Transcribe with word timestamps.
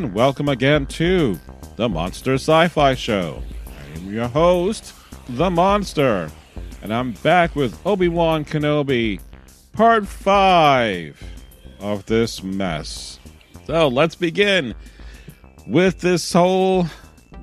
And 0.00 0.14
welcome 0.14 0.48
again 0.48 0.86
to 0.86 1.38
the 1.76 1.86
Monster 1.86 2.34
Sci 2.36 2.68
Fi 2.68 2.94
Show. 2.94 3.42
I 3.66 3.98
am 3.98 4.10
your 4.10 4.28
host, 4.28 4.94
The 5.28 5.50
Monster, 5.50 6.30
and 6.80 6.90
I'm 6.90 7.12
back 7.12 7.54
with 7.54 7.78
Obi 7.84 8.08
Wan 8.08 8.46
Kenobi, 8.46 9.20
part 9.74 10.06
5 10.06 11.22
of 11.80 12.06
this 12.06 12.42
mess. 12.42 13.20
So 13.66 13.88
let's 13.88 14.14
begin 14.14 14.74
with 15.66 16.00
this 16.00 16.32
whole 16.32 16.86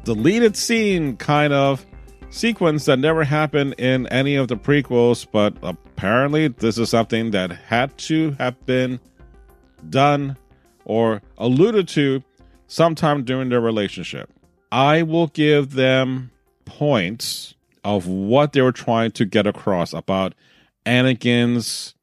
deleted 0.03 0.57
scene 0.57 1.15
kind 1.17 1.53
of 1.53 1.85
sequence 2.31 2.85
that 2.85 2.97
never 2.97 3.23
happened 3.23 3.75
in 3.77 4.07
any 4.07 4.35
of 4.35 4.47
the 4.47 4.57
prequels, 4.57 5.27
but 5.31 5.55
apparently 5.61 6.47
this 6.47 6.79
is 6.79 6.89
something 6.89 7.29
that 7.31 7.51
had 7.51 7.95
to 7.99 8.31
have 8.39 8.65
been 8.65 8.99
done 9.91 10.35
or 10.85 11.21
alluded 11.37 11.87
to 11.89 12.23
sometime 12.67 13.23
during 13.23 13.49
their 13.49 13.61
relationship. 13.61 14.29
I 14.71 15.03
will 15.03 15.27
give 15.27 15.73
them 15.73 16.31
points 16.65 17.55
of 17.83 18.07
what 18.07 18.53
they 18.53 18.61
were 18.61 18.71
trying 18.73 19.11
to 19.11 19.25
get 19.25 19.47
across 19.47 19.93
about 19.93 20.35
Anakin's 20.85 21.95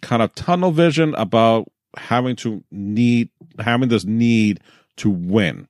kind 0.00 0.20
of 0.20 0.34
tunnel 0.34 0.72
vision 0.72 1.14
about 1.14 1.70
having 1.96 2.34
to 2.36 2.64
need 2.70 3.28
having 3.58 3.88
this 3.88 4.04
need 4.04 4.60
to 4.96 5.10
win 5.10 5.68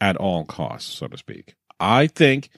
at 0.00 0.16
all 0.16 0.44
costs, 0.44 0.90
so 0.96 1.06
to 1.08 1.18
speak. 1.18 1.54
I 1.80 2.06
think, 2.06 2.48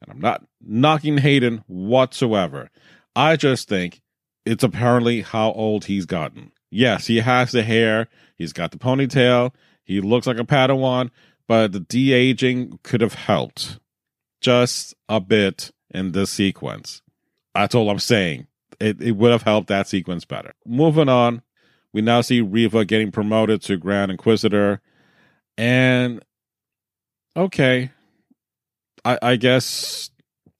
and 0.00 0.12
I'm 0.12 0.20
not 0.20 0.44
knocking 0.60 1.18
Hayden 1.18 1.64
whatsoever. 1.66 2.70
I 3.16 3.36
just 3.36 3.68
think 3.68 4.00
it's 4.44 4.64
apparently 4.64 5.22
how 5.22 5.52
old 5.52 5.86
he's 5.86 6.06
gotten. 6.06 6.52
Yes, 6.70 7.06
he 7.06 7.20
has 7.20 7.52
the 7.52 7.62
hair, 7.62 8.08
he's 8.36 8.52
got 8.52 8.70
the 8.72 8.78
ponytail, 8.78 9.52
he 9.84 10.00
looks 10.00 10.26
like 10.26 10.38
a 10.38 10.44
Padawan, 10.44 11.10
but 11.46 11.72
the 11.72 11.80
de 11.80 12.12
aging 12.12 12.78
could 12.82 13.00
have 13.00 13.14
helped 13.14 13.78
just 14.40 14.94
a 15.08 15.20
bit 15.20 15.70
in 15.90 16.12
this 16.12 16.30
sequence. 16.30 17.02
That's 17.54 17.74
all 17.74 17.90
I'm 17.90 17.98
saying. 17.98 18.46
It, 18.80 19.00
it 19.00 19.12
would 19.12 19.30
have 19.30 19.42
helped 19.42 19.68
that 19.68 19.88
sequence 19.88 20.24
better. 20.24 20.52
Moving 20.66 21.08
on, 21.08 21.42
we 21.92 22.02
now 22.02 22.20
see 22.22 22.40
Reva 22.40 22.84
getting 22.84 23.12
promoted 23.12 23.62
to 23.62 23.76
Grand 23.76 24.10
Inquisitor. 24.10 24.80
And 25.56 26.24
okay, 27.36 27.90
I, 29.04 29.18
I 29.22 29.36
guess 29.36 30.10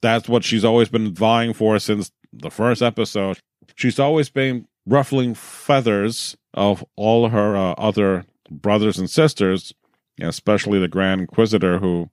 that's 0.00 0.28
what 0.28 0.44
she's 0.44 0.64
always 0.64 0.88
been 0.88 1.14
vying 1.14 1.52
for 1.52 1.78
since 1.78 2.12
the 2.32 2.50
first 2.50 2.82
episode. 2.82 3.38
She's 3.74 3.98
always 3.98 4.28
been 4.28 4.68
ruffling 4.86 5.34
feathers 5.34 6.36
of 6.52 6.84
all 6.94 7.28
her 7.30 7.56
uh, 7.56 7.72
other 7.72 8.24
brothers 8.50 8.98
and 8.98 9.10
sisters, 9.10 9.72
especially 10.20 10.78
the 10.78 10.88
Grand 10.88 11.20
Inquisitor, 11.22 11.78
who 11.78 12.10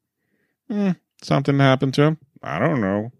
eh, 0.69 0.93
something 1.21 1.59
happened 1.59 1.93
to 1.95 2.03
him. 2.03 2.17
I 2.43 2.59
don't 2.59 2.81
know. 2.81 3.11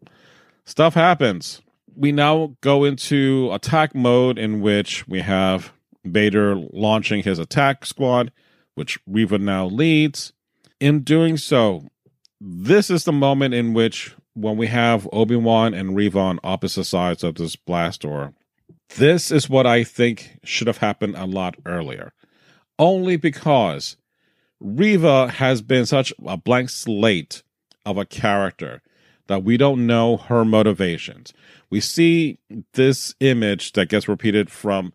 Stuff 0.66 0.94
happens. 0.94 1.62
We 1.95 2.11
now 2.11 2.55
go 2.61 2.83
into 2.83 3.50
attack 3.52 3.94
mode, 3.94 4.38
in 4.39 4.61
which 4.61 5.08
we 5.08 5.21
have 5.21 5.73
Vader 6.05 6.55
launching 6.55 7.23
his 7.23 7.39
attack 7.39 7.86
squad, 7.86 8.32
which 8.76 9.00
Reva 9.05 9.38
now 9.38 9.66
leads. 9.66 10.33
In 10.80 11.02
doing 11.02 11.38
so, 11.38 11.88
this 12.39 12.89
is 12.89 13.04
the 13.04 13.11
moment 13.11 13.54
in 13.54 13.73
which, 13.73 14.16
when 14.33 14.58
we 14.58 14.67
have 14.67 15.08
Obi 15.11 15.36
Wan 15.36 15.73
and 15.73 15.95
Reva 15.95 16.20
on 16.20 16.39
opposite 16.44 16.86
sides 16.86 17.23
of 17.23 17.36
this 17.36 17.55
blast 17.55 18.02
door, 18.02 18.33
this 18.98 19.32
is 19.32 19.50
what 19.50 19.67
I 19.67 19.83
think 19.83 20.39
should 20.44 20.67
have 20.67 20.77
happened 20.77 21.16
a 21.16 21.26
lot 21.26 21.55
earlier. 21.66 22.14
Only 22.81 23.15
because 23.15 23.95
Reva 24.59 25.27
has 25.30 25.61
been 25.61 25.86
such 25.86 26.11
a 26.25 26.36
blank 26.36 26.71
slate 26.71 27.43
of 27.86 27.99
a 27.99 28.05
character 28.05 28.81
that 29.27 29.43
we 29.43 29.55
don't 29.55 29.86
know 29.86 30.17
her 30.17 30.43
motivations. 30.43 31.31
We 31.70 31.80
see 31.80 32.39
this 32.73 33.14
image 33.20 33.73
that 33.73 33.89
gets 33.89 34.08
repeated 34.08 34.49
from 34.49 34.93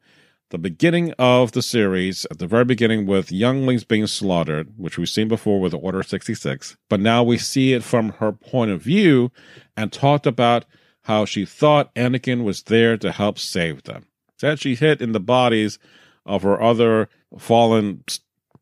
the 0.51 0.59
beginning 0.59 1.13
of 1.17 1.53
the 1.53 1.63
series, 1.63 2.27
at 2.29 2.41
the 2.41 2.49
very 2.49 2.65
beginning, 2.65 3.07
with 3.07 3.31
younglings 3.31 3.85
being 3.85 4.09
slaughtered, 4.09 4.73
which 4.77 4.99
we've 4.99 5.09
seen 5.09 5.29
before 5.29 5.61
with 5.61 5.73
Order 5.73 6.03
66. 6.03 6.77
But 6.89 6.99
now 6.99 7.23
we 7.23 7.39
see 7.39 7.73
it 7.73 7.85
from 7.85 8.11
her 8.19 8.33
point 8.33 8.73
of 8.73 8.83
view 8.83 9.31
and 9.77 9.93
talked 9.93 10.27
about 10.27 10.65
how 11.03 11.25
she 11.25 11.45
thought 11.45 11.95
Anakin 11.95 12.43
was 12.43 12.65
there 12.65 12.97
to 12.97 13.13
help 13.13 13.39
save 13.39 13.85
them. 13.85 14.07
Said 14.41 14.59
she 14.59 14.75
hit 14.75 15.01
in 15.01 15.13
the 15.13 15.21
bodies 15.21 15.79
of 16.27 16.43
her 16.43 16.61
other 16.61 17.09
fallen 17.39 18.05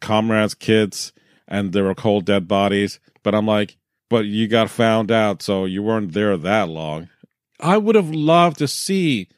comrades' 0.01 0.55
kids, 0.55 1.13
and 1.49 1.73
they 1.73 1.81
were 1.83 1.95
cold 1.95 2.27
dead 2.27 2.47
bodies. 2.47 3.01
But 3.23 3.35
I'm 3.35 3.47
like, 3.47 3.77
but 4.09 4.27
you 4.27 4.47
got 4.47 4.71
found 4.71 5.11
out, 5.11 5.43
so 5.43 5.65
you 5.65 5.83
weren't 5.83 6.13
there 6.13 6.37
that 6.37 6.69
long. 6.69 7.09
I 7.59 7.79
would 7.79 7.95
have 7.95 8.11
loved 8.11 8.59
to 8.59 8.69
see 8.69 9.29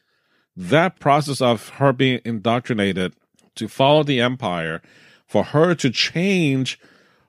that 0.55 0.99
process 0.99 1.39
of 1.41 1.69
her 1.69 1.93
being 1.93 2.19
indoctrinated 2.25 3.13
to 3.55 3.67
follow 3.67 4.03
the 4.03 4.19
Empire, 4.21 4.81
for 5.25 5.43
her 5.43 5.75
to 5.75 5.89
change 5.89 6.79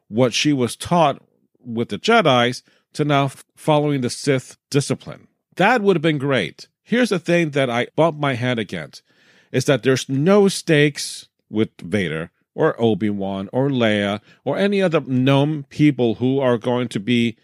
what 0.08 0.32
she 0.32 0.52
was 0.52 0.76
taught 0.76 1.22
with 1.64 1.88
the 1.88 1.98
Jedi's 1.98 2.62
to 2.94 3.04
now 3.04 3.30
following 3.56 4.00
the 4.00 4.10
Sith 4.10 4.56
discipline. 4.70 5.28
That 5.56 5.82
would 5.82 5.96
have 5.96 6.02
been 6.02 6.18
great. 6.18 6.68
Here's 6.82 7.10
the 7.10 7.18
thing 7.18 7.50
that 7.50 7.68
I 7.68 7.88
bump 7.96 8.18
my 8.18 8.34
head 8.34 8.58
against 8.58 9.02
is 9.52 9.64
that 9.66 9.82
there's 9.82 10.08
no 10.08 10.48
stakes 10.48 11.28
with 11.50 11.70
Vader 11.80 12.30
or 12.54 12.80
Obi-Wan 12.80 13.48
or 13.52 13.68
Leia 13.68 14.20
or 14.44 14.58
any 14.58 14.82
other 14.82 15.00
known 15.00 15.64
people 15.64 16.16
who 16.16 16.40
are 16.40 16.58
going 16.58 16.88
to 16.88 17.00
be 17.00 17.36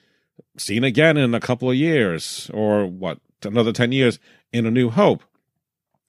seen 0.57 0.85
again 0.85 1.17
in 1.17 1.35
a 1.35 1.41
couple 1.41 1.71
of 1.71 1.77
years 1.77 2.51
or 2.53 2.87
what, 2.87 3.19
another 3.45 3.73
10 3.73 3.93
years 3.93 4.19
in 4.53 4.67
A 4.67 4.71
New 4.71 4.91
Hope. 4.91 5.23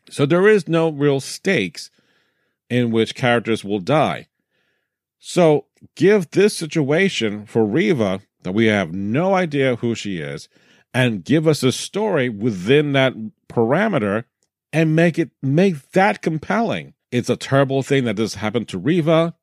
So 0.09 0.25
there 0.25 0.47
is 0.47 0.67
no 0.67 0.89
real 0.89 1.19
stakes 1.19 1.89
in 2.69 2.91
which 2.91 3.15
characters 3.15 3.63
will 3.63 3.79
die. 3.79 4.27
So 5.19 5.65
give 5.95 6.31
this 6.31 6.55
situation 6.55 7.45
for 7.45 7.65
Reva 7.65 8.21
that 8.43 8.53
we 8.53 8.67
have 8.67 8.93
no 8.93 9.33
idea 9.33 9.77
who 9.77 9.95
she 9.95 10.17
is 10.17 10.47
and 10.93 11.23
give 11.23 11.47
us 11.47 11.63
a 11.63 11.71
story 11.71 12.29
within 12.29 12.93
that 12.93 13.13
parameter 13.49 14.25
and 14.75 14.93
make 14.93 15.17
it 15.17 15.31
make 15.41 15.91
that 15.93 16.21
compelling. 16.21 16.93
It's 17.09 17.29
a 17.29 17.37
terrible 17.37 17.81
thing 17.81 18.03
that 18.03 18.17
this 18.17 18.35
happened 18.35 18.67
to 18.69 18.77
Reva. 18.77 19.33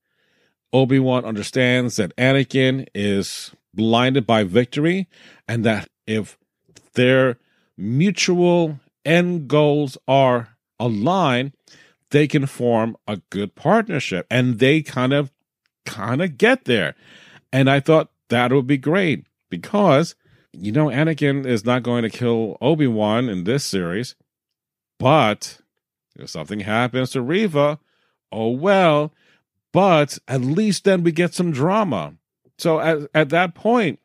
Obi-Wan 0.75 1.25
understands 1.25 1.97
that 1.97 2.15
Anakin 2.16 2.87
is 2.94 3.50
blinded 3.72 4.26
by 4.26 4.44
victory 4.44 5.09
and 5.48 5.65
that 5.65 5.88
if 6.06 6.37
their 6.93 7.38
mutual 7.78 8.78
end 9.06 9.48
goals 9.48 9.97
are 10.06 10.50
aligned, 10.78 11.53
they 12.10 12.28
can 12.28 12.44
form 12.44 12.94
a 13.09 13.16
good 13.31 13.54
partnership 13.54 14.26
and 14.31 14.59
they 14.59 14.82
kind 14.82 15.14
of 15.14 15.32
kind 15.87 16.20
of 16.20 16.37
get 16.37 16.67
there. 16.67 16.94
And 17.50 17.70
I 17.70 17.81
thought 17.81 18.11
that 18.28 18.52
would 18.52 18.67
be 18.67 18.76
great 18.76 19.25
because 19.49 20.14
you 20.52 20.70
know, 20.70 20.88
Anakin 20.88 21.46
is 21.46 21.64
not 21.64 21.82
going 21.82 22.02
to 22.02 22.11
kill 22.11 22.58
Obi 22.61 22.87
Wan 22.87 23.31
in 23.31 23.44
this 23.44 23.64
series, 23.64 24.14
but 24.98 25.58
if 26.16 26.30
something 26.30 26.60
happens 26.60 27.10
to 27.10 27.22
Reva, 27.22 27.78
oh 28.30 28.50
well. 28.50 29.12
But 29.72 30.18
at 30.28 30.42
least 30.42 30.84
then 30.84 31.02
we 31.02 31.12
get 31.12 31.34
some 31.34 31.50
drama. 31.50 32.14
So 32.58 32.80
at, 32.80 33.08
at 33.14 33.30
that 33.30 33.54
point, 33.54 33.98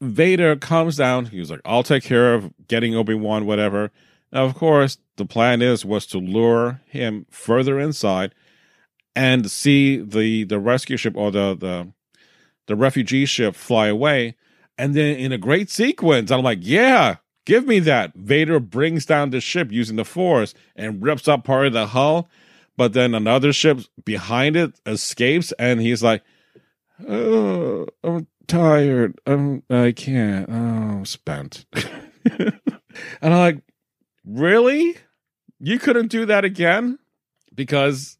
Vader 0.00 0.56
comes 0.56 0.96
down. 0.96 1.26
He's 1.26 1.50
like, 1.50 1.62
I'll 1.64 1.82
take 1.82 2.02
care 2.02 2.34
of 2.34 2.52
getting 2.68 2.94
Obi 2.94 3.14
Wan, 3.14 3.46
whatever. 3.46 3.90
Now, 4.32 4.44
of 4.44 4.54
course, 4.54 4.98
the 5.16 5.24
plan 5.24 5.62
is 5.62 5.84
was 5.84 6.06
to 6.08 6.18
lure 6.18 6.82
him 6.86 7.26
further 7.30 7.80
inside 7.80 8.34
and 9.14 9.50
see 9.50 9.96
the 9.96 10.44
the 10.44 10.60
rescue 10.60 10.98
ship 10.98 11.16
or 11.16 11.30
the 11.30 11.54
the 11.54 11.92
the 12.66 12.76
refugee 12.76 13.24
ship 13.24 13.54
fly 13.54 13.86
away. 13.86 14.36
And 14.76 14.94
then 14.94 15.16
in 15.16 15.32
a 15.32 15.38
great 15.38 15.70
sequence, 15.70 16.30
I'm 16.30 16.42
like, 16.42 16.58
yeah, 16.60 17.16
give 17.46 17.66
me 17.66 17.78
that. 17.80 18.12
Vader 18.14 18.60
brings 18.60 19.06
down 19.06 19.30
the 19.30 19.40
ship 19.40 19.72
using 19.72 19.96
the 19.96 20.04
Force 20.04 20.52
and 20.74 21.02
rips 21.02 21.26
up 21.26 21.44
part 21.44 21.68
of 21.68 21.72
the 21.72 21.86
hull. 21.86 22.28
But 22.76 22.92
then 22.92 23.14
another 23.14 23.54
ship 23.54 23.80
behind 24.04 24.54
it 24.54 24.78
escapes, 24.84 25.50
and 25.58 25.80
he's 25.80 26.02
like, 26.02 26.22
oh, 27.08 27.86
I'm 28.04 28.26
tired. 28.46 29.18
I'm, 29.26 29.62
I 29.70 29.92
can't. 29.92 30.46
Oh, 30.50 30.52
I'm 30.52 31.04
spent. 31.06 31.64
and 32.24 32.52
I'm 33.22 33.32
like, 33.32 33.62
really? 34.26 34.96
You 35.58 35.78
couldn't 35.78 36.08
do 36.08 36.26
that 36.26 36.44
again? 36.44 36.98
Because, 37.54 38.18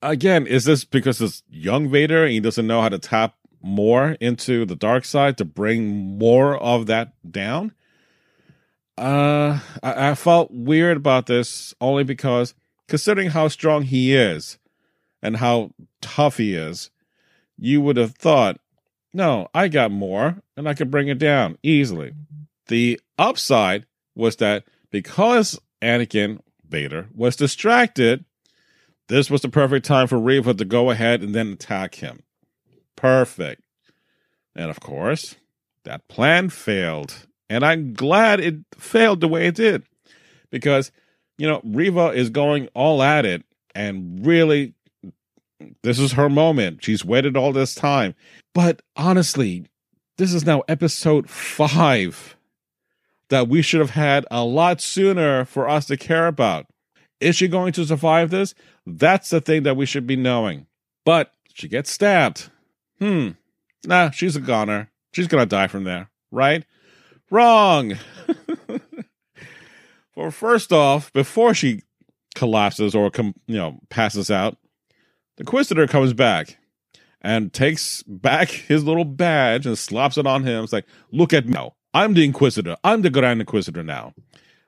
again, 0.00 0.46
is 0.46 0.64
this 0.64 0.84
because 0.84 1.20
it's 1.20 1.42
young 1.50 1.90
Vader 1.90 2.24
and 2.24 2.32
he 2.32 2.40
doesn't 2.40 2.66
know 2.66 2.80
how 2.80 2.88
to 2.88 2.98
tap 2.98 3.34
more 3.60 4.16
into 4.20 4.64
the 4.64 4.74
dark 4.74 5.04
side 5.04 5.36
to 5.36 5.44
bring 5.44 6.18
more 6.18 6.56
of 6.56 6.86
that 6.86 7.12
down? 7.30 7.72
Uh, 9.02 9.58
I, 9.82 10.10
I 10.10 10.14
felt 10.14 10.52
weird 10.52 10.96
about 10.96 11.26
this 11.26 11.74
only 11.80 12.04
because 12.04 12.54
considering 12.86 13.30
how 13.30 13.48
strong 13.48 13.82
he 13.82 14.14
is 14.14 14.58
and 15.20 15.38
how 15.38 15.72
tough 16.00 16.36
he 16.36 16.54
is, 16.54 16.90
you 17.58 17.80
would 17.80 17.96
have 17.96 18.14
thought, 18.14 18.60
no, 19.12 19.48
I 19.52 19.66
got 19.66 19.90
more 19.90 20.40
and 20.56 20.68
I 20.68 20.74
could 20.74 20.88
bring 20.88 21.08
it 21.08 21.18
down 21.18 21.58
easily. 21.64 22.12
The 22.68 23.00
upside 23.18 23.86
was 24.14 24.36
that 24.36 24.62
because 24.92 25.58
Anakin 25.82 26.38
Vader 26.68 27.08
was 27.12 27.34
distracted, 27.34 28.24
this 29.08 29.28
was 29.28 29.40
the 29.40 29.48
perfect 29.48 29.84
time 29.84 30.06
for 30.06 30.18
Reva 30.18 30.54
to 30.54 30.64
go 30.64 30.90
ahead 30.92 31.22
and 31.22 31.34
then 31.34 31.54
attack 31.54 31.96
him. 31.96 32.22
Perfect. 32.94 33.62
And 34.54 34.70
of 34.70 34.78
course, 34.78 35.34
that 35.82 36.06
plan 36.06 36.50
failed. 36.50 37.26
And 37.52 37.66
I'm 37.66 37.92
glad 37.92 38.40
it 38.40 38.56
failed 38.78 39.20
the 39.20 39.28
way 39.28 39.46
it 39.46 39.54
did. 39.54 39.82
Because, 40.50 40.90
you 41.36 41.46
know, 41.46 41.60
Reva 41.62 42.08
is 42.08 42.30
going 42.30 42.68
all 42.74 43.02
at 43.02 43.26
it 43.26 43.44
and 43.74 44.24
really 44.24 44.74
this 45.82 45.98
is 45.98 46.12
her 46.12 46.30
moment. 46.30 46.82
She's 46.82 47.04
waited 47.04 47.36
all 47.36 47.52
this 47.52 47.74
time. 47.74 48.14
But 48.54 48.80
honestly, 48.96 49.66
this 50.16 50.32
is 50.32 50.46
now 50.46 50.62
episode 50.66 51.28
five 51.28 52.36
that 53.28 53.48
we 53.48 53.60
should 53.60 53.80
have 53.80 53.90
had 53.90 54.26
a 54.30 54.44
lot 54.44 54.80
sooner 54.80 55.44
for 55.44 55.68
us 55.68 55.86
to 55.86 55.96
care 55.98 56.26
about. 56.26 56.66
Is 57.20 57.36
she 57.36 57.48
going 57.48 57.72
to 57.74 57.84
survive 57.84 58.30
this? 58.30 58.54
That's 58.86 59.28
the 59.28 59.42
thing 59.42 59.62
that 59.64 59.76
we 59.76 59.84
should 59.84 60.06
be 60.06 60.16
knowing. 60.16 60.66
But 61.04 61.32
she 61.52 61.68
gets 61.68 61.90
stabbed. 61.90 62.50
Hmm. 62.98 63.30
Nah, 63.84 64.10
she's 64.10 64.36
a 64.36 64.40
goner. 64.40 64.90
She's 65.12 65.28
going 65.28 65.42
to 65.42 65.46
die 65.46 65.66
from 65.66 65.84
there, 65.84 66.08
right? 66.30 66.64
Wrong. 67.32 67.96
well, 70.16 70.30
first 70.30 70.70
off, 70.70 71.10
before 71.14 71.54
she 71.54 71.80
collapses 72.34 72.94
or 72.94 73.10
com- 73.10 73.34
you 73.46 73.56
know 73.56 73.78
passes 73.88 74.30
out, 74.30 74.58
the 75.38 75.44
Inquisitor 75.44 75.86
comes 75.86 76.12
back 76.12 76.58
and 77.22 77.50
takes 77.50 78.02
back 78.02 78.48
his 78.68 78.84
little 78.84 79.06
badge 79.06 79.64
and 79.64 79.78
slaps 79.78 80.18
it 80.18 80.26
on 80.26 80.42
him. 80.42 80.62
It's 80.62 80.74
like, 80.74 80.84
look 81.10 81.32
at 81.32 81.46
me 81.46 81.54
now. 81.54 81.74
I'm 81.94 82.12
the 82.12 82.22
Inquisitor. 82.22 82.76
I'm 82.84 83.00
the 83.00 83.08
Grand 83.08 83.40
Inquisitor 83.40 83.82
now. 83.82 84.12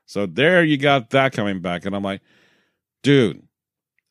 So 0.07 0.25
there 0.25 0.63
you 0.63 0.77
got 0.77 1.11
that 1.11 1.33
coming 1.33 1.59
back. 1.61 1.85
And 1.85 1.95
I'm 1.95 2.01
like, 2.01 2.21
dude, 3.03 3.43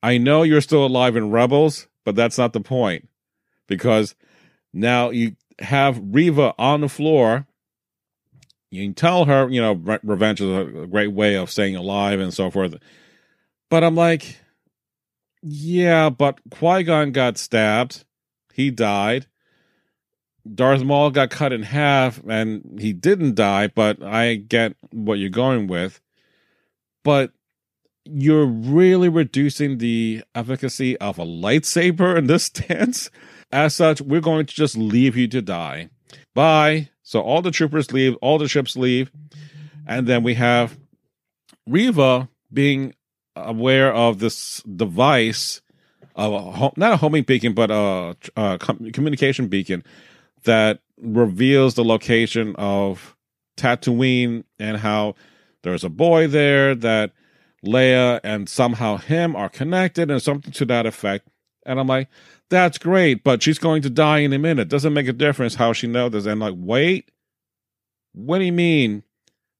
I 0.00 0.16
know 0.18 0.44
you're 0.44 0.60
still 0.60 0.86
alive 0.86 1.16
in 1.16 1.32
Rebels, 1.32 1.88
but 2.04 2.14
that's 2.14 2.38
not 2.38 2.52
the 2.52 2.60
point. 2.60 3.08
Because 3.66 4.14
now 4.72 5.10
you 5.10 5.34
have 5.58 6.00
Reva 6.00 6.54
on 6.56 6.82
the 6.82 6.88
floor. 6.88 7.48
You 8.74 8.84
can 8.84 8.94
tell 8.94 9.24
her, 9.24 9.48
you 9.48 9.60
know, 9.60 9.74
re- 9.74 9.98
revenge 10.02 10.40
is 10.40 10.50
a 10.50 10.86
great 10.86 11.12
way 11.12 11.36
of 11.36 11.50
staying 11.50 11.76
alive 11.76 12.20
and 12.20 12.32
so 12.32 12.50
forth. 12.50 12.76
But 13.70 13.84
I'm 13.84 13.94
like, 13.94 14.38
yeah, 15.42 16.10
but 16.10 16.40
Qui 16.50 16.82
Gon 16.84 17.12
got 17.12 17.38
stabbed. 17.38 18.04
He 18.52 18.70
died. 18.70 19.26
Darth 20.52 20.82
Maul 20.82 21.10
got 21.10 21.30
cut 21.30 21.52
in 21.52 21.62
half 21.62 22.22
and 22.28 22.78
he 22.80 22.92
didn't 22.92 23.34
die, 23.34 23.68
but 23.68 24.02
I 24.02 24.34
get 24.34 24.76
what 24.90 25.18
you're 25.18 25.30
going 25.30 25.66
with. 25.66 26.00
But 27.02 27.32
you're 28.04 28.46
really 28.46 29.08
reducing 29.08 29.78
the 29.78 30.22
efficacy 30.34 30.96
of 30.98 31.18
a 31.18 31.24
lightsaber 31.24 32.16
in 32.16 32.26
this 32.26 32.44
stance. 32.54 33.10
As 33.50 33.74
such, 33.74 34.00
we're 34.00 34.20
going 34.20 34.46
to 34.46 34.54
just 34.54 34.76
leave 34.76 35.16
you 35.16 35.28
to 35.28 35.40
die. 35.40 35.90
Bye. 36.34 36.90
So 37.04 37.20
all 37.20 37.42
the 37.42 37.50
troopers 37.50 37.92
leave, 37.92 38.16
all 38.16 38.38
the 38.38 38.48
ships 38.48 38.76
leave, 38.76 39.12
and 39.86 40.06
then 40.06 40.22
we 40.22 40.34
have 40.34 40.76
Reva 41.66 42.28
being 42.52 42.94
aware 43.36 43.92
of 43.92 44.18
this 44.18 44.62
device 44.62 45.60
of 46.16 46.32
a, 46.32 46.70
not 46.76 46.92
a 46.92 46.96
homing 46.96 47.24
beacon, 47.24 47.52
but 47.52 47.70
a, 47.70 48.16
a 48.36 48.58
communication 48.58 49.48
beacon 49.48 49.84
that 50.44 50.80
reveals 50.96 51.74
the 51.74 51.84
location 51.84 52.54
of 52.56 53.16
Tatooine 53.56 54.44
and 54.58 54.78
how 54.78 55.14
there's 55.62 55.84
a 55.84 55.88
boy 55.88 56.26
there 56.26 56.74
that 56.74 57.12
Leia 57.64 58.20
and 58.22 58.48
somehow 58.48 58.96
him 58.96 59.34
are 59.34 59.48
connected 59.48 60.10
and 60.10 60.22
something 60.22 60.52
to 60.52 60.64
that 60.66 60.86
effect. 60.86 61.28
And 61.66 61.80
I'm 61.80 61.86
like, 61.86 62.08
that's 62.50 62.78
great, 62.78 63.24
but 63.24 63.42
she's 63.42 63.58
going 63.58 63.82
to 63.82 63.90
die 63.90 64.18
in 64.18 64.32
a 64.32 64.38
minute. 64.38 64.68
Doesn't 64.68 64.92
make 64.92 65.08
a 65.08 65.12
difference 65.12 65.54
how 65.54 65.72
she 65.72 65.86
knows 65.86 66.12
this. 66.12 66.26
And 66.26 66.40
like, 66.40 66.54
wait, 66.56 67.10
what 68.12 68.38
do 68.38 68.44
you 68.44 68.52
mean 68.52 69.02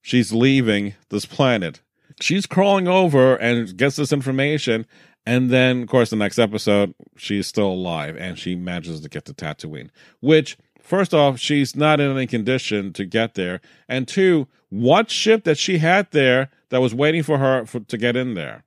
she's 0.01 0.31
leaving 0.31 0.93
this 1.09 1.25
planet? 1.25 1.81
She's 2.21 2.45
crawling 2.45 2.87
over 2.87 3.35
and 3.35 3.75
gets 3.75 3.95
this 3.97 4.13
information. 4.13 4.85
And 5.25 5.49
then, 5.49 5.81
of 5.81 5.87
course, 5.87 6.11
the 6.11 6.15
next 6.15 6.37
episode, 6.37 6.93
she's 7.17 7.47
still 7.47 7.71
alive 7.71 8.15
and 8.15 8.37
she 8.37 8.55
manages 8.55 9.01
to 9.01 9.09
get 9.09 9.25
to 9.25 9.33
Tatooine, 9.33 9.89
which 10.19 10.57
First 10.85 11.15
off, 11.15 11.39
she's 11.39 11.75
not 11.75 11.99
in 11.99 12.11
any 12.11 12.27
condition 12.27 12.93
to 12.93 13.05
get 13.05 13.33
there. 13.33 13.59
And 13.89 14.07
two, 14.07 14.47
what 14.69 15.09
ship 15.09 15.43
that 15.45 15.57
she 15.57 15.79
had 15.79 16.11
there 16.11 16.51
that 16.69 16.79
was 16.79 16.93
waiting 16.93 17.23
for 17.23 17.39
her 17.39 17.65
for, 17.65 17.79
to 17.79 17.97
get 17.97 18.15
in 18.15 18.35
there? 18.35 18.65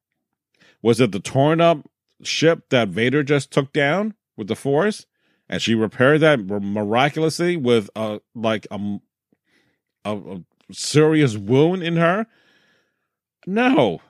Was 0.83 1.01
it 1.01 1.13
the 1.13 1.21
torn 1.21 1.61
up 1.61 1.89
ship 2.23 2.69
that 2.71 2.89
Vader 2.89 3.23
just 3.23 3.51
took 3.51 3.73
down 3.73 4.15
with 4.37 4.49
the 4.49 4.57
Force? 4.57 5.07
And 5.49 5.63
she 5.63 5.75
repaired 5.75 6.21
that 6.21 6.41
miraculously 6.41 7.57
with 7.57 7.89
a 7.97 8.21
like 8.35 8.67
a, 8.71 8.99
a, 10.05 10.17
a 10.17 10.45
serious 10.71 11.37
wound 11.37 11.83
in 11.83 11.97
her? 11.97 12.27
No, 13.47 14.01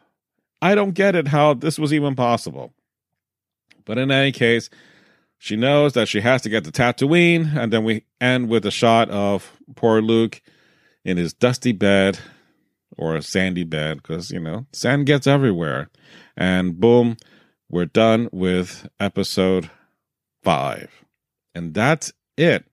I 0.60 0.74
don't 0.74 0.94
get 0.94 1.14
it 1.14 1.28
how 1.28 1.54
this 1.54 1.78
was 1.78 1.92
even 1.92 2.14
possible. 2.14 2.72
But 3.84 3.98
in 3.98 4.10
any 4.10 4.32
case, 4.32 4.68
she 5.38 5.56
knows 5.56 5.92
that 5.92 6.08
she 6.08 6.20
has 6.20 6.42
to 6.42 6.48
get 6.48 6.64
to 6.64 6.72
Tatooine, 6.72 7.56
and 7.56 7.72
then 7.72 7.84
we 7.84 8.04
end 8.20 8.48
with 8.48 8.66
a 8.66 8.70
shot 8.70 9.08
of 9.10 9.52
poor 9.76 10.02
Luke 10.02 10.42
in 11.04 11.16
his 11.16 11.32
dusty 11.32 11.72
bed 11.72 12.18
or 12.96 13.14
a 13.14 13.22
sandy 13.22 13.62
bed 13.62 13.98
because, 13.98 14.30
you 14.30 14.40
know, 14.40 14.66
sand 14.72 15.06
gets 15.06 15.26
everywhere. 15.26 15.88
And 16.36 16.78
boom, 16.78 17.16
we're 17.70 17.86
done 17.86 18.28
with 18.32 18.88
episode 18.98 19.70
five. 20.42 21.04
And 21.54 21.74
that's 21.74 22.12
it. 22.36 22.64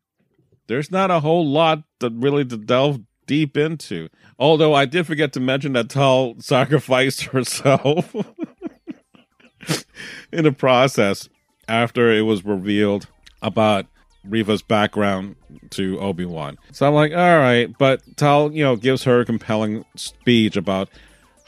There's 0.68 0.92
not 0.92 1.12
a 1.12 1.20
whole 1.20 1.48
lot 1.48 1.84
to 2.00 2.10
really 2.10 2.46
to 2.46 2.58
delve 2.58 3.02
deep 3.28 3.58
into. 3.58 4.10
Although 4.40 4.74
I 4.74 4.86
did 4.86 5.06
forget 5.06 5.34
to 5.34 5.40
mention 5.40 5.74
that 5.74 5.90
Tal 5.90 6.36
sacrificed 6.40 7.24
herself 7.26 8.16
in 10.32 10.44
the 10.44 10.52
process 10.52 11.30
after 11.68 12.12
it 12.12 12.22
was 12.22 12.46
revealed 12.46 13.08
about 13.42 13.86
Reva's 14.24 14.62
background 14.62 15.36
to 15.72 16.00
Obi 16.00 16.26
Wan. 16.26 16.58
So 16.72 16.88
I'm 16.88 16.94
like, 16.94 17.12
all 17.12 17.40
right, 17.40 17.76
but 17.78 18.02
Tal, 18.18 18.52
you 18.52 18.64
know, 18.64 18.76
gives 18.76 19.04
her 19.04 19.22
a 19.22 19.26
compelling 19.26 19.86
speech 19.96 20.56
about 20.56 20.90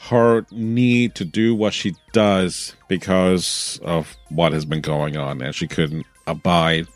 her 0.00 0.46
need 0.50 1.14
to 1.16 1.24
do 1.24 1.54
what 1.54 1.74
she 1.74 1.94
does 2.12 2.74
because 2.88 3.80
of 3.82 4.16
what 4.28 4.52
has 4.52 4.64
been 4.64 4.80
going 4.80 5.16
on, 5.16 5.42
and 5.42 5.54
she 5.54 5.66
couldn't 5.66 6.06
abide 6.26 6.86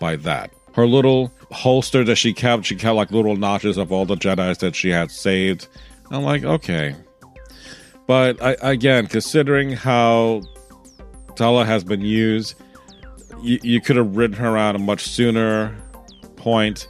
by 0.00 0.16
that. 0.16 0.50
Her 0.74 0.86
little 0.86 1.32
holster 1.50 2.02
that 2.04 2.16
she 2.16 2.32
kept, 2.32 2.64
she 2.64 2.76
kept 2.76 2.96
like 2.96 3.10
little 3.10 3.36
notches 3.36 3.76
of 3.76 3.92
all 3.92 4.06
the 4.06 4.16
Jedi's 4.16 4.58
that 4.58 4.74
she 4.74 4.88
had 4.88 5.10
saved. 5.10 5.68
I'm 6.10 6.22
like, 6.22 6.44
okay. 6.44 6.96
But 8.06 8.42
I, 8.42 8.56
again, 8.62 9.06
considering 9.06 9.72
how 9.72 10.42
Tala 11.36 11.64
has 11.64 11.84
been 11.84 12.00
used. 12.00 12.54
You, 13.40 13.58
you 13.62 13.80
could 13.80 13.96
have 13.96 14.16
written 14.16 14.36
her 14.36 14.56
out 14.56 14.76
a 14.76 14.78
much 14.78 15.02
sooner 15.02 15.76
point. 16.36 16.88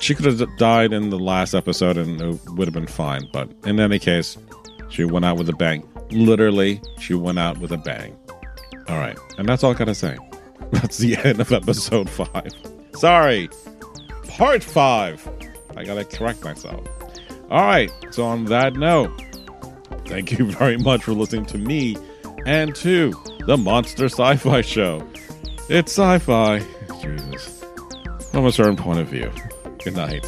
She 0.00 0.14
could 0.14 0.26
have 0.26 0.58
died 0.58 0.92
in 0.92 1.10
the 1.10 1.18
last 1.18 1.54
episode 1.54 1.96
and 1.96 2.20
it 2.20 2.40
would 2.50 2.66
have 2.66 2.74
been 2.74 2.86
fine. 2.86 3.28
But 3.32 3.50
in 3.64 3.80
any 3.80 3.98
case, 3.98 4.36
she 4.88 5.04
went 5.04 5.24
out 5.24 5.36
with 5.36 5.48
a 5.48 5.52
bang. 5.52 5.88
Literally, 6.10 6.80
she 6.98 7.14
went 7.14 7.38
out 7.38 7.58
with 7.58 7.72
a 7.72 7.76
bang. 7.76 8.16
All 8.88 8.98
right. 8.98 9.18
And 9.36 9.48
that's 9.48 9.62
all 9.62 9.72
I 9.72 9.74
got 9.74 9.86
to 9.86 9.94
say. 9.94 10.16
That's 10.70 10.98
the 10.98 11.16
end 11.16 11.40
of 11.40 11.50
episode 11.50 12.10
five. 12.10 12.50
Sorry. 12.94 13.48
Part 14.26 14.62
five. 14.62 15.26
I 15.76 15.84
got 15.84 15.94
to 15.94 16.04
correct 16.04 16.44
myself. 16.44 16.86
All 17.50 17.64
right. 17.64 17.90
So, 18.10 18.24
on 18.24 18.44
that 18.46 18.74
note, 18.74 19.10
thank 20.06 20.38
you 20.38 20.50
very 20.52 20.76
much 20.76 21.04
for 21.04 21.12
listening 21.12 21.46
to 21.46 21.58
me 21.58 21.96
and 22.44 22.74
to 22.76 23.14
the 23.46 23.56
Monster 23.56 24.06
Sci 24.06 24.36
Fi 24.36 24.60
Show. 24.60 25.06
It's 25.70 25.92
sci 25.92 26.18
fi, 26.18 26.60
Jesus. 27.00 27.64
From 28.30 28.46
a 28.46 28.52
certain 28.52 28.76
point 28.76 29.00
of 29.00 29.08
view. 29.08 29.30
Good 29.82 29.96
night. 29.96 30.24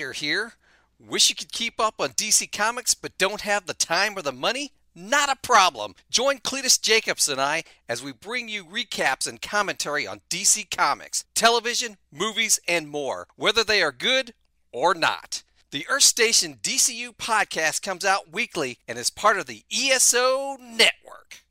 Leiter 0.00 0.12
here. 0.12 0.52
Wish 0.98 1.28
you 1.28 1.36
could 1.36 1.52
keep 1.52 1.78
up 1.78 1.96
on 1.98 2.10
DC 2.10 2.50
Comics 2.50 2.94
but 2.94 3.18
don't 3.18 3.42
have 3.42 3.66
the 3.66 3.74
time 3.74 4.16
or 4.16 4.22
the 4.22 4.32
money? 4.32 4.72
Not 4.94 5.28
a 5.28 5.36
problem. 5.36 5.94
Join 6.10 6.38
Cletus 6.38 6.80
Jacobs 6.80 7.28
and 7.28 7.38
I 7.38 7.64
as 7.86 8.02
we 8.02 8.12
bring 8.12 8.48
you 8.48 8.64
recaps 8.64 9.28
and 9.28 9.42
commentary 9.42 10.06
on 10.06 10.22
DC 10.30 10.74
Comics, 10.74 11.24
television, 11.34 11.98
movies, 12.10 12.58
and 12.66 12.88
more, 12.88 13.28
whether 13.36 13.62
they 13.62 13.82
are 13.82 13.92
good 13.92 14.32
or 14.72 14.94
not. 14.94 15.42
The 15.70 15.86
Earth 15.90 16.04
Station 16.04 16.58
DCU 16.62 17.14
podcast 17.14 17.82
comes 17.82 18.04
out 18.04 18.32
weekly 18.32 18.78
and 18.88 18.98
is 18.98 19.10
part 19.10 19.38
of 19.38 19.44
the 19.44 19.64
ESO 19.70 20.56
network. 20.62 21.42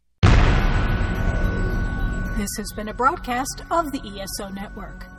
This 2.36 2.50
has 2.58 2.72
been 2.75 2.89
a 2.89 2.94
broadcast 2.96 3.62
of 3.70 3.91
the 3.91 4.00
ESO 4.00 4.50
Network. 4.50 5.19